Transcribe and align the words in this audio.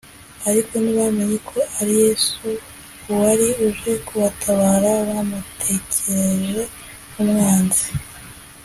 ariko 0.49 0.71
ntibamenye 0.81 1.37
ko 1.49 1.57
ari 1.79 1.93
yesu 2.03 2.45
uwari 3.09 3.47
uje 3.67 3.93
kubatabara 4.05 4.91
bamutekereje 5.09 6.61
nk’umwanzi 7.09 7.85